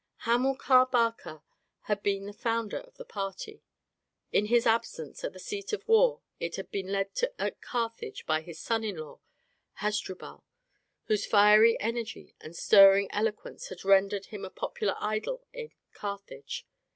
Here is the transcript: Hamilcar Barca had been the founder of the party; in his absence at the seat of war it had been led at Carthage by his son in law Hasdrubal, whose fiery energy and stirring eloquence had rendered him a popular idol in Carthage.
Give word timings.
Hamilcar 0.25 0.87
Barca 0.87 1.43
had 1.81 2.01
been 2.01 2.25
the 2.25 2.33
founder 2.33 2.79
of 2.79 2.97
the 2.97 3.05
party; 3.05 3.61
in 4.31 4.47
his 4.47 4.65
absence 4.65 5.23
at 5.23 5.31
the 5.31 5.37
seat 5.39 5.73
of 5.73 5.87
war 5.87 6.21
it 6.39 6.55
had 6.55 6.71
been 6.71 6.87
led 6.91 7.11
at 7.37 7.61
Carthage 7.61 8.25
by 8.25 8.41
his 8.41 8.59
son 8.59 8.83
in 8.83 8.95
law 8.97 9.19
Hasdrubal, 9.73 10.43
whose 11.03 11.27
fiery 11.27 11.79
energy 11.79 12.33
and 12.41 12.55
stirring 12.55 13.09
eloquence 13.11 13.67
had 13.69 13.85
rendered 13.85 14.25
him 14.25 14.43
a 14.43 14.49
popular 14.49 14.95
idol 14.99 15.45
in 15.53 15.69
Carthage. 15.93 16.65